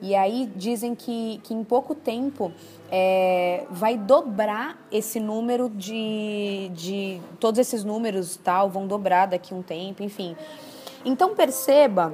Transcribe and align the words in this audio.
E 0.00 0.16
aí 0.16 0.50
dizem 0.56 0.96
que, 0.96 1.40
que 1.44 1.54
em 1.54 1.62
pouco 1.62 1.94
tempo 1.94 2.50
é, 2.90 3.64
vai 3.70 3.96
dobrar 3.96 4.76
esse 4.90 5.20
número 5.20 5.68
de, 5.68 6.70
de. 6.74 7.20
Todos 7.38 7.60
esses 7.60 7.84
números 7.84 8.36
tal 8.36 8.68
vão 8.68 8.88
dobrar 8.88 9.26
daqui 9.26 9.54
a 9.54 9.56
um 9.56 9.62
tempo, 9.62 10.02
enfim. 10.02 10.36
Então 11.04 11.36
perceba, 11.36 12.12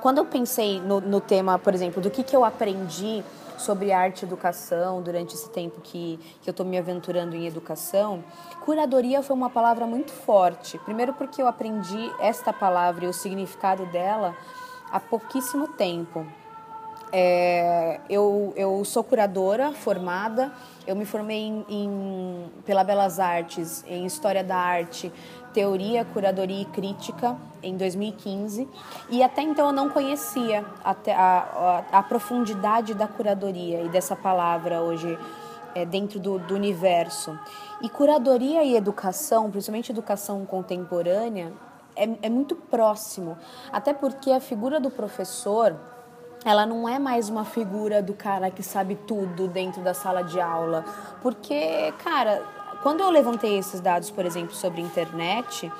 quando 0.00 0.18
eu 0.18 0.26
pensei 0.26 0.80
no, 0.80 1.00
no 1.00 1.20
tema, 1.20 1.58
por 1.58 1.74
exemplo, 1.74 2.00
do 2.00 2.08
que, 2.08 2.22
que 2.22 2.36
eu 2.36 2.44
aprendi 2.44 3.24
sobre 3.60 3.92
arte 3.92 4.22
e 4.22 4.24
educação 4.24 5.02
durante 5.02 5.34
esse 5.34 5.48
tempo 5.50 5.80
que, 5.80 6.18
que 6.40 6.48
eu 6.48 6.52
estou 6.52 6.64
me 6.64 6.78
aventurando 6.78 7.36
em 7.36 7.46
educação, 7.46 8.24
curadoria 8.60 9.22
foi 9.22 9.36
uma 9.36 9.50
palavra 9.50 9.86
muito 9.86 10.12
forte. 10.12 10.78
Primeiro 10.78 11.12
porque 11.12 11.40
eu 11.40 11.46
aprendi 11.46 12.10
esta 12.20 12.52
palavra 12.52 13.04
e 13.04 13.08
o 13.08 13.12
significado 13.12 13.86
dela 13.86 14.36
há 14.90 15.00
pouquíssimo 15.00 15.68
tempo. 15.68 16.26
É, 17.10 18.00
eu, 18.10 18.52
eu 18.54 18.84
sou 18.84 19.02
curadora 19.02 19.72
formada, 19.72 20.52
eu 20.86 20.94
me 20.94 21.06
formei 21.06 21.38
em, 21.38 21.64
em, 21.68 22.44
pela 22.66 22.84
Belas 22.84 23.18
Artes 23.18 23.82
em 23.86 24.04
História 24.04 24.44
da 24.44 24.56
Arte 24.56 25.10
Teoria, 25.54 26.04
Curadoria 26.04 26.60
e 26.60 26.64
Crítica 26.66 27.36
em 27.62 27.76
2015 27.76 28.68
e 29.08 29.22
até 29.22 29.40
então 29.40 29.68
eu 29.68 29.72
não 29.72 29.88
conhecia 29.88 30.64
a, 30.84 30.90
a, 30.92 31.84
a 31.98 32.02
profundidade 32.02 32.92
da 32.92 33.08
curadoria 33.08 33.82
e 33.82 33.88
dessa 33.88 34.14
palavra 34.14 34.82
hoje 34.82 35.18
é, 35.74 35.86
dentro 35.86 36.20
do, 36.20 36.38
do 36.38 36.54
universo. 36.54 37.38
E 37.80 37.88
curadoria 37.88 38.62
e 38.64 38.76
educação, 38.76 39.50
principalmente 39.50 39.92
educação 39.92 40.44
contemporânea, 40.44 41.52
é, 41.96 42.08
é 42.22 42.28
muito 42.28 42.54
próximo, 42.54 43.36
até 43.72 43.92
porque 43.92 44.30
a 44.30 44.40
figura 44.40 44.78
do 44.78 44.90
professor 44.90 45.74
ela 46.44 46.64
não 46.64 46.88
é 46.88 46.98
mais 46.98 47.28
uma 47.28 47.44
figura 47.44 48.02
do 48.02 48.14
cara 48.14 48.50
que 48.50 48.62
sabe 48.62 48.94
tudo 49.06 49.48
dentro 49.48 49.82
da 49.82 49.92
sala 49.92 50.22
de 50.22 50.40
aula, 50.40 50.84
porque, 51.22 51.92
cara, 52.02 52.42
quando 52.82 53.00
eu 53.00 53.10
levantei 53.10 53.58
esses 53.58 53.80
dados, 53.80 54.10
por 54.10 54.24
exemplo, 54.24 54.54
sobre 54.54 54.80
internet, 54.80 55.70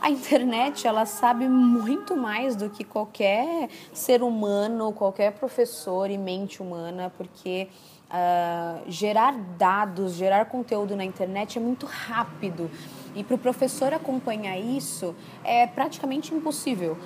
a 0.00 0.08
internet 0.10 0.86
ela 0.86 1.04
sabe 1.04 1.48
muito 1.48 2.16
mais 2.16 2.56
do 2.56 2.70
que 2.70 2.84
qualquer 2.84 3.68
ser 3.92 4.22
humano, 4.22 4.92
qualquer 4.92 5.32
professor 5.32 6.10
e 6.10 6.16
mente 6.16 6.62
humana, 6.62 7.12
porque 7.16 7.68
uh, 8.10 8.90
gerar 8.90 9.34
dados, 9.58 10.14
gerar 10.14 10.46
conteúdo 10.46 10.96
na 10.96 11.04
internet 11.04 11.58
é 11.58 11.60
muito 11.60 11.86
rápido 11.86 12.70
e 13.14 13.24
para 13.24 13.34
o 13.34 13.38
professor 13.38 13.92
acompanhar 13.94 14.58
isso 14.58 15.14
é 15.42 15.66
praticamente 15.66 16.34
impossível. 16.34 16.98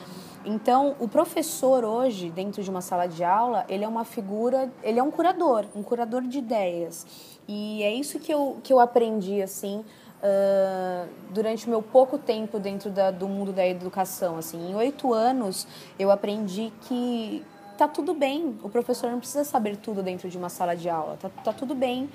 Então, 0.45 0.97
o 0.99 1.07
professor 1.07 1.85
hoje, 1.85 2.31
dentro 2.31 2.63
de 2.63 2.71
uma 2.71 2.81
sala 2.81 3.07
de 3.07 3.23
aula, 3.23 3.65
ele 3.69 3.85
é 3.85 3.89
uma 3.89 4.05
figura, 4.05 4.71
ele 4.83 4.99
é 4.99 5.03
um 5.03 5.11
curador, 5.11 5.67
um 5.75 5.83
curador 5.83 6.23
de 6.23 6.39
ideias. 6.39 7.07
E 7.47 7.83
é 7.83 7.93
isso 7.93 8.19
que 8.19 8.33
eu, 8.33 8.59
que 8.63 8.73
eu 8.73 8.81
aprendi, 8.81 9.43
assim, 9.43 9.85
uh, 10.21 11.09
durante 11.31 11.67
o 11.67 11.71
meu 11.71 11.83
pouco 11.83 12.17
tempo 12.17 12.59
dentro 12.59 12.91
da, 12.91 13.11
do 13.11 13.29
mundo 13.29 13.53
da 13.53 13.67
educação. 13.67 14.39
Assim. 14.39 14.71
Em 14.71 14.75
oito 14.75 15.13
anos, 15.13 15.67
eu 15.99 16.11
aprendi 16.11 16.73
que 16.83 17.45
tá 17.77 17.89
tudo 17.89 18.13
bem, 18.13 18.59
o 18.63 18.69
professor 18.69 19.11
não 19.11 19.19
precisa 19.19 19.43
saber 19.43 19.77
tudo 19.77 20.03
dentro 20.03 20.29
de 20.29 20.37
uma 20.37 20.51
sala 20.51 20.77
de 20.77 20.89
aula, 20.89 21.17
tá, 21.19 21.31
tá 21.43 21.53
tudo 21.53 21.75
bem. 21.75 22.11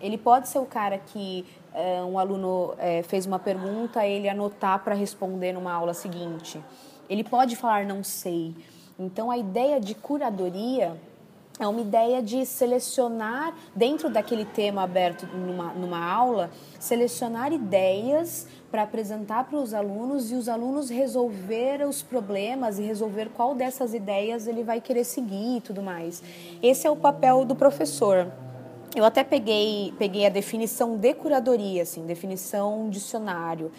Ele 0.00 0.16
pode 0.16 0.48
ser 0.48 0.58
o 0.58 0.66
cara 0.66 0.98
que 0.98 1.44
uh, 1.74 2.06
um 2.06 2.18
aluno 2.18 2.72
uh, 2.72 3.02
fez 3.04 3.26
uma 3.26 3.38
pergunta, 3.38 4.06
ele 4.06 4.28
anotar 4.28 4.82
para 4.82 4.94
responder 4.94 5.52
numa 5.52 5.72
aula 5.72 5.94
seguinte. 5.94 6.60
Ele 7.08 7.24
pode 7.24 7.56
falar 7.56 7.84
não 7.84 8.02
sei. 8.02 8.54
Então 8.98 9.30
a 9.30 9.36
ideia 9.36 9.80
de 9.80 9.94
curadoria 9.94 10.96
é 11.58 11.66
uma 11.66 11.80
ideia 11.82 12.22
de 12.22 12.46
selecionar, 12.46 13.54
dentro 13.76 14.08
daquele 14.08 14.46
tema 14.46 14.82
aberto 14.82 15.26
numa, 15.26 15.74
numa 15.74 16.02
aula, 16.02 16.50
selecionar 16.78 17.52
ideias 17.52 18.46
para 18.70 18.82
apresentar 18.82 19.44
para 19.44 19.58
os 19.58 19.74
alunos 19.74 20.32
e 20.32 20.34
os 20.36 20.48
alunos 20.48 20.88
resolver 20.88 21.86
os 21.86 22.02
problemas 22.02 22.78
e 22.78 22.82
resolver 22.82 23.28
qual 23.36 23.54
dessas 23.54 23.92
ideias 23.92 24.46
ele 24.46 24.62
vai 24.62 24.80
querer 24.80 25.04
seguir 25.04 25.58
e 25.58 25.60
tudo 25.60 25.82
mais. 25.82 26.22
Esse 26.62 26.86
é 26.86 26.90
o 26.90 26.96
papel 26.96 27.44
do 27.44 27.54
professor. 27.54 28.32
Eu 28.94 29.04
até 29.04 29.22
peguei, 29.22 29.94
peguei 29.96 30.26
a 30.26 30.28
definição 30.28 30.96
de 30.96 31.14
curadoria, 31.14 31.82
assim, 31.82 32.04
definição 32.06 32.90
dicionário. 32.90 33.70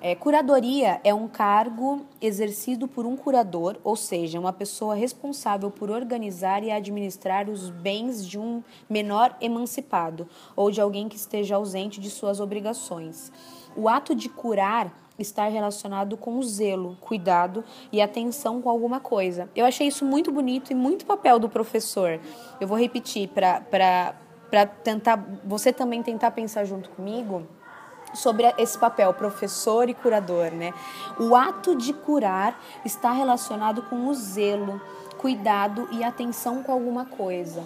É, 0.00 0.14
curadoria 0.14 1.00
é 1.02 1.12
um 1.12 1.26
cargo 1.26 2.04
exercido 2.20 2.86
por 2.86 3.04
um 3.04 3.16
curador, 3.16 3.76
ou 3.82 3.96
seja, 3.96 4.38
uma 4.38 4.52
pessoa 4.52 4.94
responsável 4.94 5.70
por 5.70 5.90
organizar 5.90 6.62
e 6.62 6.70
administrar 6.70 7.48
os 7.48 7.70
bens 7.70 8.26
de 8.26 8.38
um 8.38 8.62
menor 8.88 9.36
emancipado 9.40 10.28
ou 10.54 10.70
de 10.70 10.80
alguém 10.80 11.08
que 11.08 11.16
esteja 11.16 11.56
ausente 11.56 12.00
de 12.00 12.10
suas 12.10 12.38
obrigações. 12.38 13.32
O 13.76 13.88
ato 13.88 14.14
de 14.14 14.28
curar 14.28 14.92
está 15.18 15.46
relacionado 15.48 16.16
com 16.16 16.38
o 16.38 16.42
zelo, 16.42 16.96
cuidado 17.00 17.64
e 17.92 18.00
atenção 18.00 18.60
com 18.60 18.68
alguma 18.68 19.00
coisa. 19.00 19.48
Eu 19.54 19.64
achei 19.64 19.86
isso 19.86 20.04
muito 20.04 20.32
bonito 20.32 20.72
e 20.72 20.74
muito 20.74 21.06
papel 21.06 21.38
do 21.38 21.48
professor. 21.48 22.20
Eu 22.60 22.66
vou 22.66 22.78
repetir 22.78 23.28
para 23.28 24.14
tentar 24.66 25.24
você 25.44 25.72
também 25.72 26.02
tentar 26.02 26.30
pensar 26.30 26.64
junto 26.64 26.90
comigo 26.90 27.46
sobre 28.14 28.52
esse 28.58 28.78
papel 28.78 29.12
professor 29.14 29.88
e 29.88 29.94
curador, 29.94 30.52
né? 30.52 30.72
O 31.18 31.34
ato 31.34 31.74
de 31.74 31.92
curar 31.92 32.58
está 32.84 33.12
relacionado 33.12 33.82
com 33.82 34.06
o 34.08 34.14
zelo, 34.14 34.80
cuidado 35.18 35.88
e 35.92 36.04
atenção 36.04 36.62
com 36.62 36.72
alguma 36.72 37.06
coisa. 37.06 37.62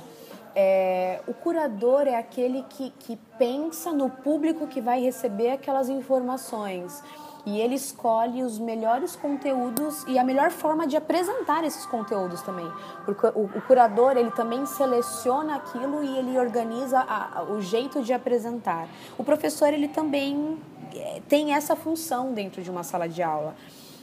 É, 0.54 1.20
o 1.26 1.34
curador 1.34 2.06
é 2.06 2.16
aquele 2.16 2.64
que, 2.70 2.90
que 2.98 3.16
pensa 3.38 3.92
no 3.92 4.08
público 4.08 4.66
que 4.66 4.80
vai 4.80 5.00
receber 5.02 5.50
aquelas 5.50 5.88
informações 5.88 7.02
e 7.46 7.60
ele 7.60 7.76
escolhe 7.76 8.42
os 8.42 8.58
melhores 8.58 9.14
conteúdos 9.14 10.04
e 10.08 10.18
a 10.18 10.24
melhor 10.24 10.50
forma 10.50 10.84
de 10.84 10.96
apresentar 10.96 11.62
esses 11.62 11.86
conteúdos 11.86 12.42
também. 12.42 12.68
Porque 13.04 13.24
o, 13.28 13.44
o 13.44 13.62
curador, 13.62 14.16
ele 14.16 14.32
também 14.32 14.66
seleciona 14.66 15.54
aquilo 15.54 16.02
e 16.02 16.18
ele 16.18 16.36
organiza 16.36 16.98
a, 16.98 17.38
a, 17.38 17.42
o 17.44 17.62
jeito 17.62 18.02
de 18.02 18.12
apresentar. 18.12 18.88
O 19.16 19.22
professor, 19.22 19.72
ele 19.72 19.86
também 19.86 20.58
eh, 20.92 21.22
tem 21.28 21.54
essa 21.54 21.76
função 21.76 22.34
dentro 22.34 22.60
de 22.62 22.68
uma 22.70 22.82
sala 22.82 23.08
de 23.08 23.22
aula. 23.22 23.54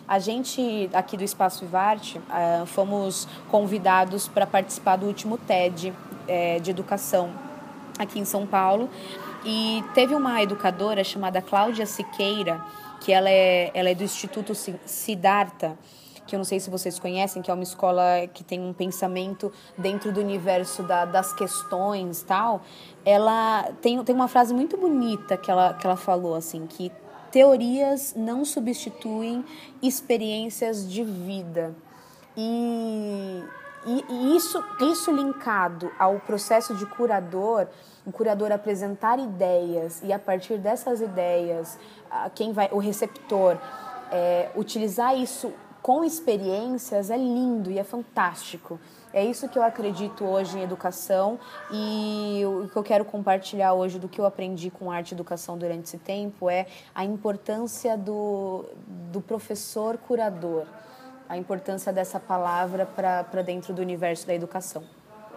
A 0.08 0.20
gente 0.20 0.90
aqui 0.94 1.18
do 1.18 1.24
Espaço 1.24 1.66
Vivarte 1.66 2.18
uh, 2.18 2.66
fomos 2.66 3.28
convidados 3.50 4.28
para 4.28 4.46
participar 4.46 4.98
do 4.98 5.06
último 5.06 5.38
TED 5.38 5.94
é, 6.28 6.60
de 6.60 6.72
educação 6.72 7.32
aqui 7.98 8.20
em 8.20 8.26
São 8.26 8.46
Paulo. 8.46 8.90
E 9.46 9.84
teve 9.94 10.16
uma 10.16 10.42
educadora 10.42 11.04
chamada 11.04 11.42
Cláudia 11.42 11.86
Siqueira, 11.86 12.64
que 13.02 13.12
ela 13.12 13.30
é, 13.30 13.72
ela 13.74 13.90
é 13.90 13.96
do 13.96 14.04
Instituto 14.04 14.54
Siddhartha, 14.56 15.78
que 16.26 16.36
eu 16.36 16.38
não 16.38 16.46
sei 16.46 16.60
se 16.60 16.70
vocês 16.70 16.98
conhecem, 16.98 17.42
que 17.42 17.52
é 17.52 17.54
uma 17.54 17.64
escola 17.64 18.28
que 18.34 18.44
tem 18.44 18.62
um 18.62 18.72
pensamento 18.72 19.52
dentro 19.78 20.12
do 20.12 20.22
universo 20.22 20.82
da, 20.84 21.04
das 21.04 21.34
questões 21.34 22.24
tal. 22.24 22.62
Ela 23.04 23.70
tem, 23.82 24.02
tem 24.04 24.16
uma 24.16 24.30
frase 24.30 24.54
muito 24.54 24.78
bonita 24.78 25.36
que 25.36 25.52
ela, 25.52 25.74
que 25.74 25.86
ela 25.86 25.98
falou, 25.98 26.36
assim, 26.36 26.66
que 26.66 26.92
teorias 27.30 28.14
não 28.16 28.46
substituem 28.46 29.44
experiências 29.82 30.90
de 30.90 31.04
vida. 31.04 31.76
E, 32.38 33.44
e, 33.86 34.06
e, 34.10 34.36
isso, 34.36 34.64
isso 34.92 35.12
linkado 35.12 35.92
ao 36.00 36.20
processo 36.20 36.76
de 36.76 36.86
curador, 36.86 37.68
o 38.06 38.12
curador 38.12 38.52
apresentar 38.52 39.20
ideias 39.20 40.02
e 40.04 40.12
a 40.12 40.20
partir 40.20 40.58
dessas 40.58 41.02
ideias, 41.02 41.78
quem 42.36 42.54
vai, 42.54 42.70
o 42.72 42.78
receptor, 42.78 43.58
é, 44.12 44.50
utilizar 44.56 45.18
isso 45.18 45.52
com 45.82 46.04
experiências 46.04 47.10
é 47.10 47.18
lindo 47.18 47.70
e 47.70 47.78
é 47.78 47.84
fantástico. 47.84 48.80
É 49.14 49.24
isso 49.24 49.48
que 49.50 49.60
eu 49.60 49.64
acredito 49.64 50.24
hoje 50.24 50.58
em 50.58 50.64
educação 50.64 51.38
e 51.70 52.42
o 52.46 52.70
que 52.70 52.76
eu 52.76 52.82
quero 52.82 53.06
compartilhar 53.06 53.74
hoje 53.74 54.00
do 54.00 54.08
que 54.08 54.20
eu 54.20 54.26
aprendi 54.26 54.72
com 54.72 54.90
arte 54.90 55.12
e 55.12 55.14
educação 55.14 55.58
durante 55.58 55.84
esse 55.84 55.98
tempo 55.98 56.50
é 56.50 56.66
a 56.96 57.04
importância 57.04 57.96
do, 57.98 58.66
do 59.12 59.22
professor 59.22 59.98
curador, 59.98 60.66
a 61.28 61.38
importância 61.38 61.92
dessa 61.92 62.20
palavra 62.20 62.86
para 62.86 63.42
dentro 63.42 63.74
do 63.74 63.82
universo 63.82 64.28
da 64.28 64.34
educação. 64.34 64.84